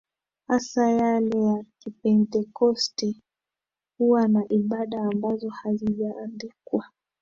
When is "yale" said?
0.91-1.43